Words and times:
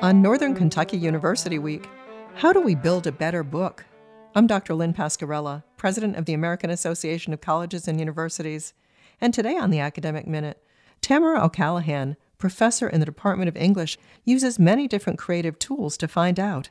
On 0.00 0.22
Northern 0.22 0.54
Kentucky 0.54 0.96
University 0.96 1.58
Week, 1.58 1.88
how 2.36 2.52
do 2.52 2.60
we 2.60 2.76
build 2.76 3.08
a 3.08 3.12
better 3.12 3.42
book? 3.42 3.84
I'm 4.32 4.46
Dr. 4.46 4.74
Lynn 4.74 4.94
Pasquerella, 4.94 5.64
president 5.76 6.14
of 6.14 6.24
the 6.24 6.34
American 6.34 6.70
Association 6.70 7.32
of 7.32 7.40
Colleges 7.40 7.88
and 7.88 7.98
Universities. 7.98 8.74
And 9.20 9.34
today 9.34 9.56
on 9.56 9.70
the 9.70 9.80
Academic 9.80 10.24
Minute, 10.28 10.62
Tamara 11.00 11.44
O'Callaghan, 11.44 12.16
professor 12.38 12.88
in 12.88 13.00
the 13.00 13.06
Department 13.06 13.48
of 13.48 13.56
English, 13.56 13.98
uses 14.24 14.56
many 14.56 14.86
different 14.86 15.18
creative 15.18 15.58
tools 15.58 15.96
to 15.96 16.06
find 16.06 16.38
out. 16.38 16.70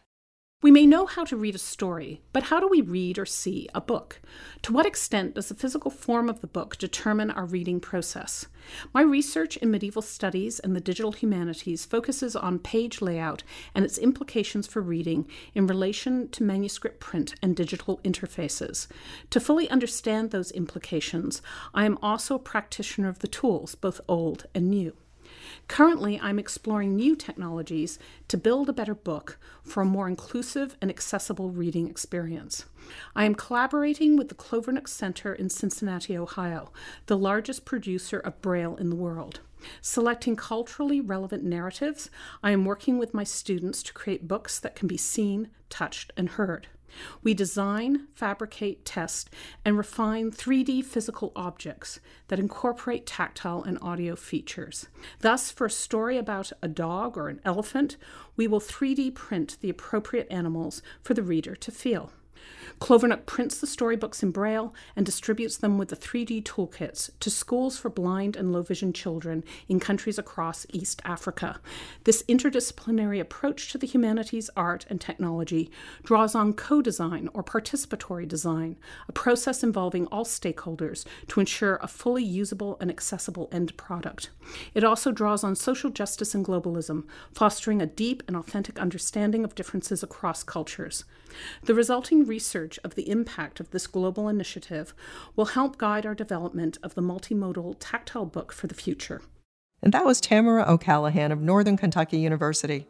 We 0.64 0.72
may 0.72 0.88
know 0.88 1.06
how 1.06 1.24
to 1.26 1.38
read 1.38 1.54
a 1.54 1.60
story, 1.60 2.24
but 2.34 2.42
how 2.42 2.60
do 2.60 2.68
we 2.68 2.82
read 2.82 3.20
or 3.20 3.28
see 3.28 3.70
a 3.76 3.80
book? 3.80 4.20
To 4.64 4.74
what 4.74 4.88
extent 4.88 5.36
does 5.36 5.50
the 5.50 5.54
physical 5.54 5.92
form 5.92 6.30
of 6.30 6.42
the 6.42 6.48
book 6.48 6.80
determine 6.80 7.30
our 7.30 7.46
reading 7.46 7.80
process? 7.80 8.48
My 8.92 9.04
research 9.04 9.58
in 9.58 9.70
medieval 9.70 10.02
studies 10.02 10.58
and 10.58 10.76
the 10.76 10.82
digital 10.82 11.12
humanities 11.12 11.86
focuses 11.86 12.36
on 12.36 12.58
page 12.58 13.02
layout 13.02 13.44
and 13.76 13.86
its 13.86 14.00
implications 14.00 14.66
for 14.66 14.82
reading 14.82 15.28
in 15.54 15.68
relation 15.68 16.28
to 16.30 16.44
manuscript 16.44 17.00
print 17.00 17.36
and 17.44 17.56
digital 17.56 18.00
interfaces. 18.04 18.88
To 19.30 19.40
fully 19.40 19.70
understand 19.70 20.32
those 20.32 20.50
implications, 20.50 21.44
I 21.76 21.86
am 21.86 22.00
also 22.02 22.34
a 22.34 22.40
practitioner 22.40 23.10
of 23.10 23.20
the 23.20 23.28
tools, 23.28 23.76
both 23.76 24.02
old 24.08 24.48
and 24.56 24.72
new. 24.72 24.98
Currently, 25.68 26.20
I'm 26.22 26.40
exploring 26.40 26.96
new 26.96 27.16
technologies 27.16 28.00
to 28.28 28.38
build 28.38 28.70
a 28.70 28.74
better 28.74 28.96
book 28.96 29.38
for 29.64 29.82
a 29.82 29.86
more 29.86 30.08
inclusive 30.08 30.76
and 30.82 30.90
accessible 30.90 31.50
reading 31.50 31.90
experience. 31.90 32.66
I 33.16 33.26
am 33.26 33.36
collaborating 33.36 34.16
with 34.16 34.30
the 34.30 34.36
Clovernook 34.36 34.88
Center 34.88 35.34
in 35.34 35.50
Cincinnati, 35.50 36.18
Ohio, 36.18 36.72
the 37.08 37.18
largest 37.18 37.66
producer 37.66 38.20
of 38.20 38.42
Braille 38.42 38.76
in 38.78 38.90
the 38.90 38.96
world. 38.96 39.42
Selecting 39.82 40.36
culturally 40.36 41.02
relevant 41.02 41.44
narratives, 41.44 42.10
I 42.44 42.52
am 42.52 42.66
working 42.66 42.98
with 42.98 43.14
my 43.14 43.24
students 43.24 43.84
to 43.84 43.94
create 43.94 44.28
books 44.28 44.60
that 44.60 44.76
can 44.76 44.88
be 44.88 44.98
seen, 44.98 45.50
touched, 45.70 46.14
and 46.18 46.30
heard. 46.30 46.68
We 47.22 47.34
design, 47.34 48.08
fabricate, 48.14 48.86
test, 48.86 49.30
and 49.66 49.78
refine 49.78 50.32
3D 50.32 50.84
physical 50.84 51.32
objects 51.36 52.00
that 52.28 52.40
incorporate 52.40 53.06
tactile 53.06 53.64
and 53.64 53.78
audio 53.82 54.16
features. 54.16 54.88
Thus, 55.20 55.52
for 55.52 55.66
a 55.66 55.72
story 55.72 56.18
about 56.18 56.52
a 56.62 56.68
dog 56.68 57.18
or 57.18 57.28
an 57.28 57.42
elephant, 57.44 57.98
we 58.36 58.48
will 58.48 58.62
3D 58.62 59.14
print 59.16 59.58
the 59.62 59.70
appropriate 59.70 60.28
animals 60.32 60.82
for 61.02 61.14
the 61.14 61.24
reader 61.24 61.56
to 61.56 61.72
feel. 61.72 62.12
Clovernook 62.80 63.26
prints 63.26 63.60
the 63.60 63.66
storybooks 63.66 64.22
in 64.22 64.30
Braille 64.30 64.74
and 64.96 65.04
distributes 65.06 65.58
them 65.58 65.80
with 65.80 65.90
the 65.90 65.96
3D 65.96 66.44
toolkits 66.44 67.10
to 67.20 67.30
schools 67.32 67.78
for 67.78 67.90
blind 67.90 68.36
and 68.36 68.52
low 68.52 68.62
vision 68.62 68.94
children 68.94 69.44
in 69.68 69.80
countries 69.80 70.20
across 70.20 70.68
East 70.72 71.02
Africa. 71.04 71.60
This 72.04 72.22
interdisciplinary 72.24 73.20
approach 73.20 73.72
to 73.72 73.80
the 73.80 73.88
humanities, 73.88 74.52
art, 74.56 74.86
and 74.90 75.02
technology 75.02 75.72
draws 76.04 76.36
on 76.36 76.54
co 76.54 76.82
design 76.82 77.30
or 77.34 77.44
participatory 77.44 78.28
design, 78.28 78.78
a 79.08 79.12
process 79.12 79.64
involving 79.64 80.06
all 80.08 80.26
stakeholders 80.26 81.04
to 81.30 81.40
ensure 81.40 81.80
a 81.82 81.88
fully 81.88 82.24
usable 82.24 82.78
and 82.80 82.92
accessible 82.92 83.50
end 83.52 83.76
product. 83.78 84.30
It 84.76 84.84
also 84.84 85.12
draws 85.12 85.44
on 85.44 85.56
social 85.56 85.90
justice 85.90 86.36
and 86.36 86.46
globalism, 86.46 87.06
fostering 87.34 87.82
a 87.82 87.88
deep 87.88 88.22
and 88.28 88.38
authentic 88.38 88.80
understanding 88.80 89.44
of 89.44 89.56
differences 89.56 90.04
across 90.04 90.44
cultures. 90.44 91.06
The 91.64 91.74
resulting 91.74 92.27
research 92.28 92.80
of 92.84 92.96
the 92.96 93.10
impact 93.10 93.60
of 93.60 93.72
this 93.72 93.88
global 93.88 94.28
initiative 94.28 94.94
will 95.36 95.46
help 95.46 95.78
guide 95.78 96.06
our 96.06 96.16
development 96.16 96.78
of 96.84 96.96
the 96.96 97.02
multimodal 97.02 97.76
tactile 97.80 98.26
book 98.26 98.52
for 98.52 98.68
the 98.68 98.76
future. 98.76 99.22
And 99.82 99.94
that 99.94 100.06
was 100.06 100.20
Tamara 100.20 100.66
O'Callaghan 100.68 101.32
of 101.32 101.42
Northern 101.42 101.78
Kentucky 101.78 102.20
University. 102.20 102.88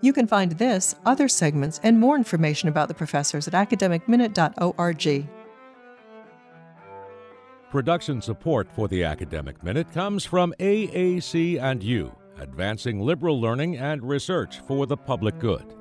You 0.00 0.12
can 0.12 0.26
find 0.26 0.52
this, 0.52 0.94
other 1.04 1.28
segments, 1.28 1.80
and 1.82 1.98
more 1.98 2.16
information 2.16 2.68
about 2.68 2.88
the 2.88 2.94
professors 2.94 3.48
at 3.48 3.54
academicminute.org. 3.54 5.28
Production 7.70 8.22
support 8.22 8.68
for 8.72 8.88
the 8.88 9.04
Academic 9.04 9.62
Minute 9.62 9.92
comes 9.92 10.24
from 10.24 10.54
AAC 10.58 11.60
and 11.60 11.82
you, 11.82 12.14
advancing 12.38 13.00
liberal 13.00 13.40
learning 13.40 13.76
and 13.76 14.02
research 14.02 14.60
for 14.60 14.86
the 14.86 14.96
public 14.96 15.38
good. 15.38 15.77